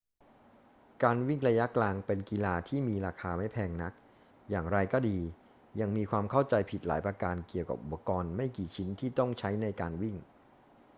[1.03, 3.93] การวิ่งระยะกลางเป็นกีฬาที่มีราคาไม่แพงนัก
[4.49, 5.17] อย่างไรก็ดี
[5.79, 10.15] ยังมีความเข้าใจผิดหลายประการเกี่ยวกับอุปกรณ์ไม่กี่ชิ้นที่ต้องใช้ในการวิ่ง